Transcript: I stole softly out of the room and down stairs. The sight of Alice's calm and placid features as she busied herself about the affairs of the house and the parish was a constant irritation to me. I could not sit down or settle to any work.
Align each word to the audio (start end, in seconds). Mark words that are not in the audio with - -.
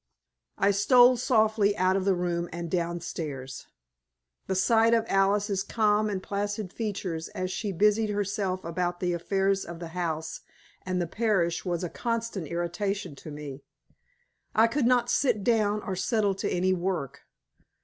I 0.57 0.71
stole 0.71 1.15
softly 1.15 1.77
out 1.77 1.95
of 1.95 2.05
the 2.05 2.15
room 2.15 2.49
and 2.51 2.71
down 2.71 3.01
stairs. 3.01 3.67
The 4.47 4.55
sight 4.55 4.95
of 4.95 5.05
Alice's 5.07 5.61
calm 5.61 6.09
and 6.09 6.23
placid 6.23 6.73
features 6.73 7.27
as 7.35 7.51
she 7.51 7.71
busied 7.71 8.09
herself 8.09 8.65
about 8.65 8.99
the 8.99 9.13
affairs 9.13 9.63
of 9.63 9.77
the 9.77 9.89
house 9.89 10.41
and 10.87 10.99
the 10.99 11.05
parish 11.05 11.65
was 11.65 11.83
a 11.83 11.87
constant 11.89 12.47
irritation 12.47 13.13
to 13.17 13.29
me. 13.29 13.61
I 14.55 14.65
could 14.65 14.87
not 14.87 15.11
sit 15.11 15.43
down 15.43 15.83
or 15.83 15.95
settle 15.95 16.33
to 16.33 16.49
any 16.49 16.73
work. 16.73 17.27